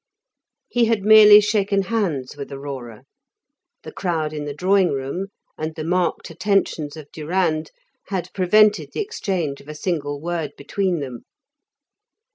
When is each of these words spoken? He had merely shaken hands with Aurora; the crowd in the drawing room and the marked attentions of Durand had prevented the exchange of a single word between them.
He 0.67 0.85
had 0.85 1.03
merely 1.05 1.39
shaken 1.39 1.83
hands 1.83 2.35
with 2.35 2.51
Aurora; 2.51 3.03
the 3.83 3.91
crowd 3.91 4.33
in 4.33 4.45
the 4.45 4.53
drawing 4.55 4.89
room 4.91 5.27
and 5.59 5.75
the 5.75 5.83
marked 5.83 6.31
attentions 6.31 6.97
of 6.97 7.11
Durand 7.11 7.69
had 8.07 8.33
prevented 8.33 8.93
the 8.93 8.99
exchange 9.01 9.61
of 9.61 9.67
a 9.69 9.75
single 9.75 10.19
word 10.19 10.53
between 10.57 11.01
them. 11.01 11.25